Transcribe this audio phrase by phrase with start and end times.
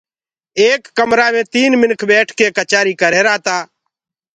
[0.61, 3.57] ايڪ ڪمرآ مي تين منک ٻيٺ ڪي ڪچآري ڪرريهرآ تآ